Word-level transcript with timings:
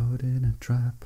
caught 0.00 0.22
in 0.22 0.44
a 0.44 0.54
trap. 0.64 1.04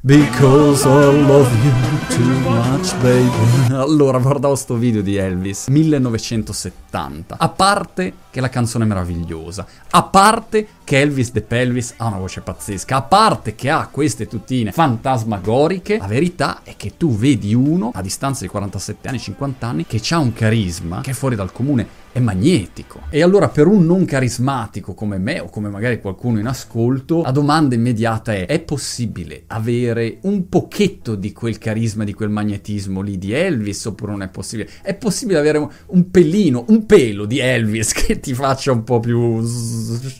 Because 0.00 0.86
I 0.86 1.26
love 1.26 1.50
you 1.64 1.72
too 2.08 2.38
much, 2.40 2.94
baby. 3.00 3.72
Allora, 3.72 4.18
guardavo 4.18 4.54
sto 4.54 4.74
video 4.74 5.00
di 5.00 5.16
Elvis, 5.16 5.68
1970. 5.68 7.36
A 7.38 7.48
parte 7.48 8.12
che 8.30 8.42
la 8.42 8.50
canzone 8.50 8.84
è 8.84 8.86
meravigliosa, 8.86 9.66
a 9.90 10.02
parte 10.02 10.68
che 10.84 11.00
Elvis 11.00 11.32
De 11.32 11.40
Pelvis 11.40 11.94
ha 11.96 12.06
una 12.06 12.18
voce 12.18 12.42
pazzesca, 12.42 12.96
a 12.96 13.02
parte 13.02 13.54
che 13.54 13.70
ha 13.70 13.88
queste 13.90 14.26
tutine 14.26 14.72
fantasmagoriche, 14.72 15.96
la 15.96 16.06
verità 16.06 16.60
è 16.62 16.74
che 16.76 16.98
tu 16.98 17.16
vedi 17.16 17.54
uno, 17.54 17.90
a 17.94 18.02
distanza 18.02 18.42
di 18.42 18.50
47 18.50 19.08
anni, 19.08 19.18
50 19.18 19.66
anni, 19.66 19.86
che 19.86 20.02
ha 20.10 20.18
un 20.18 20.34
carisma 20.34 21.00
che 21.00 21.12
è 21.12 21.14
fuori 21.14 21.36
dal 21.36 21.50
comune 21.50 22.02
è 22.14 22.20
magnetico. 22.20 23.00
E 23.10 23.24
allora 23.24 23.48
per 23.48 23.66
un 23.66 23.84
non 23.84 24.04
carismatico 24.04 24.94
come 24.94 25.18
me 25.18 25.40
o 25.40 25.48
come 25.48 25.68
magari 25.68 26.00
qualcuno 26.00 26.33
in 26.38 26.46
ascolto, 26.46 27.22
la 27.22 27.30
domanda 27.30 27.74
immediata 27.74 28.32
è 28.32 28.46
è 28.54 28.60
possibile 28.60 29.44
avere 29.48 30.18
un 30.22 30.48
pochetto 30.48 31.16
di 31.16 31.32
quel 31.32 31.58
carisma, 31.58 32.04
di 32.04 32.12
quel 32.12 32.28
magnetismo 32.28 33.00
lì 33.00 33.18
di 33.18 33.32
Elvis 33.32 33.84
oppure 33.84 34.12
non 34.12 34.22
è 34.22 34.28
possibile? 34.28 34.70
È 34.80 34.94
possibile 34.94 35.38
avere 35.38 35.68
un 35.86 36.10
pelino, 36.10 36.64
un 36.68 36.86
pelo 36.86 37.24
di 37.24 37.38
Elvis 37.40 37.90
che 37.98 38.20
ti 38.20 38.32
faccia 38.32 38.70
un 38.70 38.84
po' 38.84 39.00
più 39.00 39.44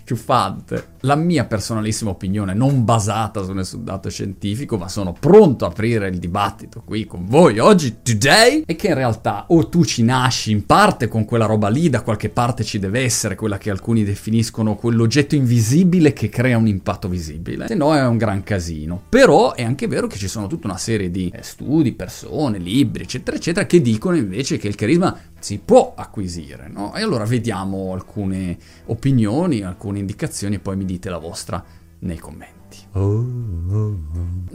sciuffante? 0.04 0.92
La 1.00 1.14
mia 1.14 1.44
personalissima 1.44 2.10
opinione, 2.10 2.54
non 2.54 2.84
basata 2.84 3.44
su 3.44 3.52
nessun 3.52 3.84
dato 3.84 4.08
scientifico, 4.08 4.78
ma 4.78 4.88
sono 4.88 5.12
pronto 5.12 5.64
a 5.64 5.68
aprire 5.68 6.08
il 6.08 6.18
dibattito 6.18 6.82
qui 6.84 7.04
con 7.04 7.26
voi 7.26 7.58
oggi, 7.58 7.98
today, 8.02 8.64
è 8.66 8.74
che 8.74 8.88
in 8.88 8.94
realtà 8.94 9.44
o 9.48 9.68
tu 9.68 9.84
ci 9.84 10.02
nasci 10.02 10.50
in 10.50 10.66
parte 10.66 11.08
con 11.08 11.24
quella 11.24 11.46
roba 11.46 11.68
lì 11.68 11.88
da 11.88 12.02
qualche 12.02 12.30
parte 12.30 12.64
ci 12.64 12.78
deve 12.78 13.02
essere 13.02 13.36
quella 13.36 13.58
che 13.58 13.70
alcuni 13.70 14.02
definiscono 14.02 14.74
quell'oggetto 14.74 15.34
invisibile 15.34 16.03
che 16.12 16.28
crea 16.28 16.58
un 16.58 16.66
impatto 16.66 17.08
visibile, 17.08 17.66
se 17.66 17.74
no 17.74 17.94
è 17.94 18.04
un 18.04 18.16
gran 18.16 18.42
casino. 18.42 19.02
Però 19.08 19.54
è 19.54 19.62
anche 19.62 19.86
vero 19.86 20.06
che 20.06 20.16
ci 20.16 20.28
sono 20.28 20.46
tutta 20.46 20.66
una 20.66 20.76
serie 20.76 21.10
di 21.10 21.30
eh, 21.34 21.42
studi, 21.42 21.92
persone, 21.92 22.58
libri, 22.58 23.04
eccetera, 23.04 23.36
eccetera, 23.36 23.66
che 23.66 23.80
dicono 23.80 24.16
invece 24.16 24.56
che 24.56 24.68
il 24.68 24.74
carisma 24.74 25.18
si 25.38 25.58
può 25.58 25.94
acquisire, 25.96 26.68
no? 26.68 26.94
E 26.94 27.02
allora 27.02 27.24
vediamo 27.24 27.92
alcune 27.92 28.56
opinioni, 28.86 29.62
alcune 29.62 29.98
indicazioni 29.98 30.56
e 30.56 30.58
poi 30.58 30.76
mi 30.76 30.84
dite 30.84 31.10
la 31.10 31.18
vostra 31.18 31.64
nei 32.00 32.18
commenti. 32.18 32.63
Oh, 32.92 33.26
oh. 33.70 33.98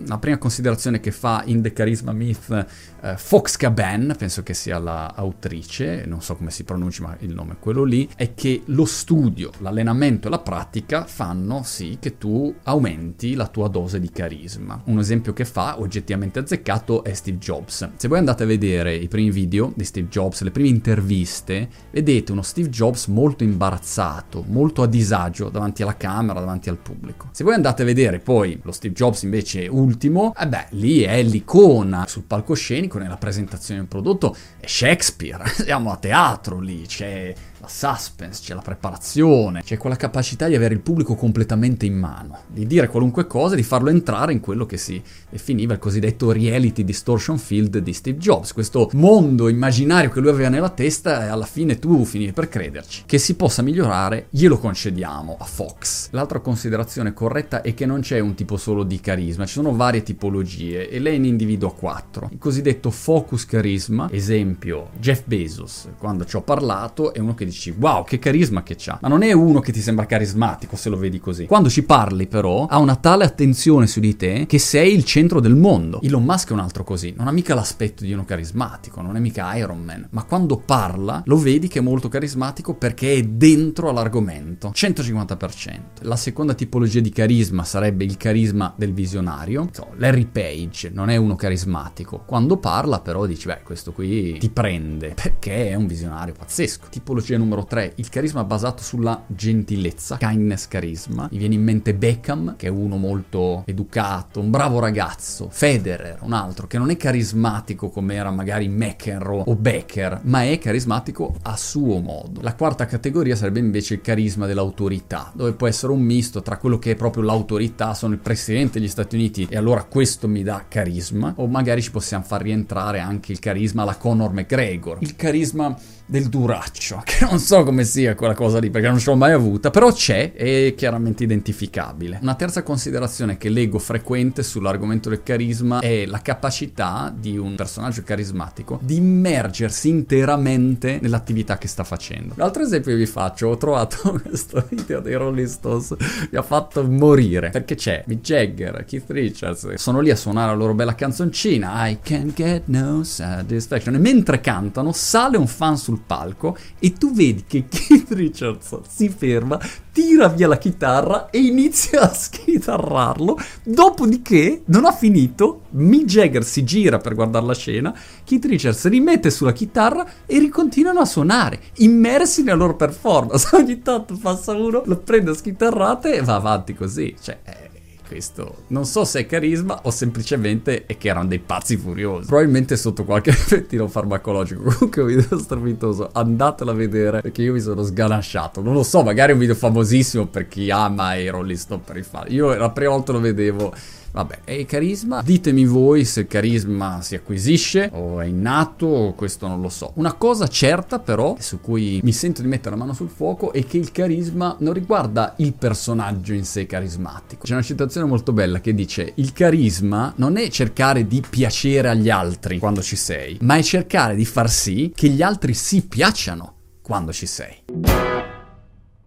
La 0.06 0.18
prima 0.18 0.38
considerazione 0.38 1.00
che 1.00 1.12
fa 1.12 1.44
in 1.46 1.62
The 1.62 1.74
Charisma 1.74 2.14
Myth 2.14 2.66
eh, 3.02 3.18
Fox 3.18 3.58
Caban, 3.58 4.16
penso 4.18 4.44
che 4.44 4.54
sia 4.54 4.80
l'autrice, 4.80 6.06
non 6.06 6.22
so 6.22 6.36
come 6.36 6.50
si 6.50 6.64
pronunci 6.64 7.02
ma 7.02 7.16
il 7.20 7.34
nome 7.34 7.54
è 7.54 7.60
quello 7.60 7.84
lì, 7.84 8.10
è 8.16 8.34
che 8.34 8.64
lo 8.66 8.86
studio, 8.86 9.52
l'allenamento 9.60 10.28
e 10.28 10.32
la 10.32 10.40
pratica 10.40 11.06
fanno 11.06 11.64
sì 11.64 11.98
che 12.00 12.18
tu 12.18 12.54
aumenti 12.64 13.36
la 13.36 13.48
tua 13.48 13.68
dose 13.68 14.00
di 14.00 14.10
carisma. 14.10 14.82
Un 14.86 15.00
esempio 15.00 15.34
che 15.34 15.46
fa, 15.46 15.80
oggettivamente 15.80 16.40
azzeccato, 16.40 17.04
è 17.04 17.14
Steve 17.14 17.38
Jobs. 17.38 17.90
Se 17.96 18.08
voi 18.08 18.18
andate 18.18 18.44
a 18.44 18.48
vedere 18.48 18.96
i 18.96 19.08
primi 19.08 19.32
video 19.32 19.74
di 19.76 19.84
Steve 19.84 20.08
Jobs, 20.08 20.42
le 20.42 20.52
prime 20.52 20.70
interviste, 20.70 21.70
vedete 21.92 22.32
uno 22.32 22.42
Steve 22.42 22.70
Jobs 22.70 23.08
molto 23.08 23.44
imbarazzato, 23.44 24.44
molto 24.48 24.82
a 24.82 24.88
disagio 24.88 25.50
davanti 25.50 25.84
alla 25.84 25.98
camera, 25.98 26.40
davanti 26.40 26.70
al 26.70 26.78
pubblico. 26.78 27.30
Se 27.32 27.44
voi 27.44 27.54
andate 27.54 27.82
a 27.82 27.86
vedere 27.86 28.09
poi 28.18 28.60
lo 28.64 28.72
Steve 28.72 28.96
Jobs 28.96 29.22
invece 29.22 29.68
ultimo, 29.68 30.34
eh 30.36 30.48
beh, 30.48 30.70
lì 30.72 31.02
è 31.02 31.22
l'icona 31.22 32.08
sul 32.08 32.24
palcoscenico 32.24 32.98
nella 32.98 33.18
presentazione 33.18 33.82
del 33.82 33.90
prodotto, 33.90 34.36
è 34.60 34.66
Shakespeare, 34.66 35.44
siamo 35.54 35.92
a 35.92 35.98
teatro 35.98 36.60
lì, 36.60 36.88
c'è 36.88 37.32
la 37.60 37.68
suspense, 37.68 38.42
c'è 38.44 38.54
la 38.54 38.62
preparazione, 38.62 39.64
c'è 39.64 39.78
quella 39.78 39.96
capacità 39.96 40.48
di 40.48 40.56
avere 40.56 40.74
il 40.74 40.80
pubblico 40.80 41.16
completamente 41.16 41.86
in 41.86 41.98
mano, 41.98 42.40
di 42.48 42.66
dire 42.66 42.88
qualunque 42.88 43.28
cosa 43.28 43.54
e 43.54 43.58
di 43.58 43.64
farlo 43.64 43.90
entrare 43.90 44.32
in 44.32 44.40
quello 44.40 44.66
che 44.66 44.78
si 44.78 45.02
definiva 45.30 45.74
il 45.74 45.80
cosiddetto 45.80 46.32
reality 46.32 46.84
distortion 46.84 47.38
field 47.38 47.78
di 47.80 47.94
Steve 47.94 48.18
Jobs, 48.18 48.54
questo 48.54 48.90
mondo 48.94 49.50
immaginario 49.50 50.10
che 50.10 50.20
lui 50.20 50.30
aveva 50.30 50.50
nella 50.50 50.70
testa 50.70 51.26
e 51.26 51.28
alla 51.28 51.46
fine 51.46 51.80
tu 51.80 52.06
finivi 52.06 52.32
per 52.32 52.48
crederci. 52.48 53.04
Che 53.06 53.18
si 53.18 53.36
possa 53.36 53.62
migliorare, 53.62 54.28
glielo 54.30 54.58
concediamo 54.58 55.38
a 55.40 55.46
Fox. 55.46 56.10
L'altra 56.12 56.40
considerazione 56.40 57.14
corretta 57.14 57.62
è 57.62 57.74
che 57.74 57.86
non 57.86 58.00
c'è 58.00 58.20
un 58.20 58.36
tipo 58.36 58.58
solo 58.58 58.84
di 58.84 59.00
carisma, 59.00 59.46
ci 59.46 59.54
sono 59.54 59.76
varie 59.76 60.04
tipologie 60.04 60.90
e 60.90 61.00
lei 61.00 61.20
ne 61.20 61.28
individua 61.28 61.74
quattro. 61.74 62.30
Il 62.32 62.38
cosiddetto 62.38 62.90
focus 62.90 63.46
carisma, 63.46 64.10
esempio 64.12 64.90
Jeff 65.00 65.24
Bezos, 65.26 65.90
quando 65.98 66.26
ci 66.26 66.36
ho 66.36 66.42
parlato, 66.42 67.14
è 67.14 67.20
uno 67.20 67.36
che 67.36 67.48
dici 67.50 67.74
wow 67.78 68.04
che 68.04 68.20
carisma 68.20 68.64
che 68.64 68.76
c'ha, 68.78 69.00
ma 69.02 69.08
non 69.08 69.24
è 69.24 69.32
uno 69.32 69.60
che 69.60 69.72
ti 69.72 69.82
sembra 69.82 70.06
carismatico 70.06 70.76
se 70.76 70.90
lo 70.90 70.98
vedi 70.98 71.20
così. 71.20 71.46
Quando 71.46 71.70
ci 71.70 71.84
parli 71.84 72.28
però 72.28 72.66
ha 72.66 72.78
una 72.78 72.96
tale 72.96 73.26
attenzione 73.26 73.88
su 73.88 74.00
di 74.00 74.16
te 74.16 74.46
che 74.48 74.60
sei 74.60 74.94
il 74.94 75.04
centro 75.04 75.40
del 75.40 75.56
mondo. 75.56 76.02
Elon 76.02 76.24
Musk 76.24 76.50
è 76.50 76.54
un 76.54 76.60
altro 76.60 76.84
così, 76.84 77.14
non 77.16 77.28
ha 77.28 77.32
mica 77.32 77.54
l'aspetto 77.54 78.04
di 78.04 78.14
uno 78.14 78.26
carismatico, 78.26 79.02
non 79.02 79.16
è 79.16 79.20
mica 79.20 79.56
Iron 79.56 79.84
Man, 79.84 80.08
ma 80.12 80.24
quando 80.24 80.58
parla 80.58 81.22
lo 81.26 81.38
vedi 81.38 81.68
che 81.68 81.80
è 81.80 81.82
molto 81.82 82.08
carismatico 82.08 82.74
perché 82.76 83.16
è 83.16 83.24
dentro 83.24 83.90
all'argomento, 83.90 84.72
150%. 84.74 85.80
La 86.02 86.16
seconda 86.16 86.54
tipologia 86.54 87.00
di 87.00 87.10
carisma 87.10 87.64
sarebbe 87.64 88.04
il 88.04 88.18
carisma 88.18 88.74
del 88.78 88.94
visionario. 88.94 89.70
So, 89.72 89.88
Larry 89.98 90.26
Page 90.26 90.90
non 90.94 91.10
è 91.10 91.16
uno 91.16 91.36
carismatico, 91.36 92.24
quando 92.26 92.58
parla 92.58 93.00
però 93.00 93.26
dici 93.26 93.48
beh 93.48 93.62
questo 93.64 93.92
qui 93.92 94.38
ti 94.38 94.50
prende 94.50 95.14
perché 95.14 95.70
è 95.70 95.76
un 95.76 95.88
visionario 95.88 96.34
pazzesco. 96.38 96.88
Tipologia 96.90 97.38
numero 97.40 97.66
3, 97.66 97.94
il 97.96 98.10
carisma 98.10 98.44
basato 98.44 98.84
sulla 98.84 99.24
gentilezza, 99.28 100.18
kindness 100.18 100.68
carisma. 100.68 101.28
Mi 101.32 101.38
viene 101.38 101.56
in 101.56 101.64
mente 101.64 101.94
Beckham, 101.94 102.56
che 102.56 102.68
è 102.68 102.70
uno 102.70 102.98
molto 102.98 103.64
educato, 103.66 104.40
un 104.40 104.52
bravo 104.52 104.80
ragazzo. 104.80 105.48
Federer, 105.50 106.20
un 106.22 106.34
altro, 106.34 106.68
che 106.68 106.78
non 106.78 106.90
è 106.90 106.98
carismatico 106.98 107.90
come 107.90 108.16
era 108.16 108.32
magari 108.32 108.68
McEnroe 108.68 109.44
o 109.46 109.56
Becker, 109.56 110.22
ma 110.24 110.44
è 110.44 110.58
carismatico 110.60 111.36
a 111.44 111.56
suo 111.56 112.00
modo. 112.00 112.42
La 112.42 112.56
quarta 112.56 112.86
categoria 112.86 113.36
sarebbe 113.36 113.60
invece 113.60 113.96
il 113.96 114.02
carisma 114.02 114.46
dell'autorità, 114.46 115.32
dove 115.34 115.54
può 115.54 115.68
essere 115.68 115.92
un 115.92 116.02
misto 116.02 116.42
tra 116.42 116.58
quello 116.58 116.78
che 116.78 116.92
è 116.92 116.96
proprio 116.96 117.24
l'autorità, 117.24 117.94
sono 117.94 118.14
il 118.14 118.20
presidente 118.20 118.80
degli 118.80 118.90
Stati 118.90 119.16
Uniti 119.16 119.48
e 119.50 119.58
allora 119.58 119.84
questo 119.84 120.28
mi 120.28 120.44
dà 120.44 120.66
carisma, 120.68 121.34
o 121.38 121.48
magari 121.48 121.82
ci 121.82 121.92
possiamo 121.92 122.24
far 122.24 122.42
rientrare 122.42 123.00
anche 123.00 123.32
il 123.32 123.40
carisma 123.40 123.84
alla 123.84 123.96
Conor 123.96 124.34
McGregor. 124.34 124.98
Il 125.02 125.16
carisma 125.16 125.76
del 126.10 126.28
duraccio, 126.28 127.02
che 127.06 127.24
non 127.30 127.40
so 127.40 127.64
come 127.64 127.84
sia 127.84 128.16
quella 128.16 128.34
cosa 128.34 128.58
lì 128.60 128.72
perché 128.72 128.88
non 128.88 128.98
ce 128.98 129.12
l'ho 129.12 129.16
mai 129.16 129.34
avuta, 129.34 129.70
però 129.70 129.92
c'è 129.92 130.34
e 130.36 130.68
è 130.70 130.76
chiaramente 130.76 131.24
identificabile. 131.24 132.18
Una 132.22 132.34
terza 132.34 132.64
considerazione 132.64 133.38
che 133.38 133.50
leggo 133.50 133.78
frequente 133.78 134.42
sull'argomento 134.42 135.10
del 135.10 135.22
carisma 135.22 135.80
è 135.80 136.08
la 136.08 136.22
capacità 136.22 137.14
di 137.16 137.38
un 137.38 137.56
personaggio 137.56 138.02
carismatico 138.04 138.80
di 138.82 138.96
immergersi 138.96 139.90
interamente 139.90 140.98
nell'attività 141.02 141.60
che 141.60 141.68
sta 141.68 141.84
facendo. 141.84 142.34
L'altro 142.38 142.64
esempio 142.64 142.96
vi 142.96 143.06
faccio, 143.06 143.48
ho 143.48 143.58
trovato 143.58 144.20
questo 144.26 144.66
video 144.70 145.00
dei 145.00 145.14
Rolling 145.14 145.48
Stones, 145.48 145.96
mi 146.32 146.38
ha 146.38 146.42
fatto 146.42 146.84
morire, 146.84 147.52
perché 147.52 147.76
c'è 147.76 148.04
Mick 148.08 148.22
Jagger, 148.22 148.86
Keith 148.86 149.10
Richards, 149.10 149.74
sono 149.76 150.00
lì 150.00 150.10
a 150.10 150.16
suonare 150.16 150.52
la 150.52 150.58
loro 150.58 150.74
bella 150.74 150.96
canzoncina, 150.96 151.88
I 151.88 152.00
can't 152.02 152.34
get 152.34 152.64
no 152.66 153.04
satisfaction, 153.04 153.94
e 153.96 154.00
mentre 154.00 154.42
cantano 154.42 154.92
sale 154.92 155.38
un 155.38 155.48
fan 155.48 155.78
sul 155.78 156.02
palco 156.06 156.58
e 156.80 156.94
tu 156.94 157.12
vedi 157.20 157.44
che 157.46 157.66
Keith 157.68 158.12
Richards 158.12 158.80
si 158.88 159.10
ferma, 159.10 159.60
tira 159.92 160.30
via 160.30 160.48
la 160.48 160.58
chitarra 160.58 161.30
e 161.30 161.40
inizia 161.40 162.04
a 162.04 162.14
schitarrarlo. 162.14 163.38
Dopodiché, 163.64 164.62
non 164.68 164.86
ha 164.86 164.94
finito, 164.94 165.64
Mick 165.72 166.06
Jagger 166.06 166.46
si 166.46 166.64
gira 166.64 166.98
per 166.98 167.16
guardare 167.16 167.46
la 167.46 167.54
scena, 167.54 167.94
Keith 168.24 168.46
Richards 168.46 168.88
rimette 168.88 169.32
sulla 169.32 169.52
chitarra 169.52 170.08
e 170.26 170.40
ricontinuano 170.40 171.02
a 171.02 171.06
suonare, 171.06 171.60
immersi 171.80 172.42
nella 172.42 172.56
loro 172.56 172.78
performance. 172.78 173.50
Ogni 173.58 173.82
tanto 173.82 174.18
passa 174.18 174.54
uno, 174.54 174.84
lo 174.86 174.98
prende 174.98 175.32
a 175.32 175.34
schitarrate 175.34 176.14
e 176.14 176.22
va 176.22 176.36
avanti 176.36 176.74
così. 176.74 177.14
Cioè, 177.22 177.40
eh, 177.44 177.69
questo 178.10 178.64
non 178.70 178.86
so 178.86 179.06
se 179.06 179.20
è 179.20 179.26
carisma 179.28 179.82
o 179.84 179.92
semplicemente 179.92 180.88
è 180.88 180.98
che 180.98 181.10
erano 181.10 181.28
dei 181.28 181.38
pazzi 181.38 181.78
furiosi. 181.78 182.26
Probabilmente 182.26 182.76
sotto 182.76 183.04
qualche 183.04 183.30
effettino 183.30 183.88
farmacologico. 183.88 184.64
Comunque 184.64 185.02
un 185.04 185.08
video 185.08 185.38
strepitoso, 185.38 186.10
andatelo 186.12 186.72
a 186.72 186.74
vedere 186.74 187.22
perché 187.22 187.44
io 187.44 187.54
mi 187.54 187.60
sono 187.62 187.84
sganasciato. 187.84 188.62
Non 188.62 188.74
lo 188.74 188.82
so, 188.82 189.04
magari 189.04 189.30
è 189.30 189.34
un 189.34 189.40
video 189.40 189.54
famosissimo 189.54 190.26
per 190.26 190.48
chi 190.48 190.72
ama 190.72 191.14
i 191.14 191.30
Rolling 191.30 191.58
Stone 191.58 191.84
per 191.86 191.98
i 191.98 192.04
fan. 192.04 192.26
Io 192.30 192.56
la 192.56 192.72
prima 192.72 192.92
volta 192.92 193.12
lo 193.12 193.20
vedevo 193.20 193.72
Vabbè, 194.12 194.40
e 194.46 194.66
carisma? 194.66 195.22
Ditemi 195.22 195.66
voi 195.66 196.06
se 196.06 196.22
il 196.22 196.28
carisma 196.28 197.02
si 197.02 197.16
acquisisce 197.16 197.90
o 197.94 198.20
è 198.20 198.26
innato 198.26 199.14
questo 199.16 199.48
non 199.48 199.62
lo 199.62 199.70
so. 199.70 199.92
Una 199.96 200.14
cosa 200.14 200.48
certa 200.48 201.00
però, 201.00 201.36
su 201.40 201.62
cui 201.62 202.00
mi 202.04 202.12
sento 202.12 202.42
di 202.42 202.48
mettere 202.48 202.72
la 202.72 202.82
mano 202.82 202.94
sul 202.94 203.10
fuoco, 203.10 203.54
è 203.54 203.66
che 203.66 203.78
il 203.78 203.92
carisma 203.92 204.56
non 204.60 204.74
riguarda 204.74 205.36
il 205.38 205.54
personaggio 205.54 206.34
in 206.34 206.46
sé 206.46 206.66
carismatico. 206.66 207.46
C'è 207.46 207.54
una 207.54 207.62
citazione 207.62 208.08
molto 208.08 208.34
bella 208.34 208.60
che 208.60 208.74
dice 208.74 209.14
il 209.16 209.34
carisma 209.34 210.14
non 210.16 210.38
è 210.38 210.50
cercare 210.50 211.08
di 211.08 211.24
piacere 211.28 211.90
agli 211.90 212.10
altri 212.10 212.60
quando 212.60 212.82
ci 212.82 212.96
sei, 212.96 213.38
ma 213.42 213.56
è 213.56 213.64
cercare 213.64 214.16
di 214.16 214.26
far 214.26 214.50
sì 214.50 214.92
che 214.96 215.10
gli 215.10 215.22
altri 215.22 215.54
si 215.54 215.86
piacciono 215.86 216.56
quando 216.82 217.14
ci 217.14 217.26
sei. 217.26 218.19